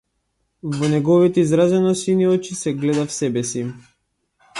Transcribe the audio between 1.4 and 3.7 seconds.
изразено сини очи се гледав себеси.